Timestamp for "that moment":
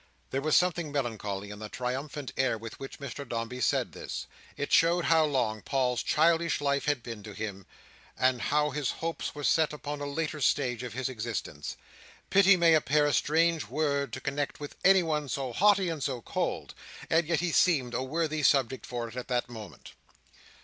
19.27-19.91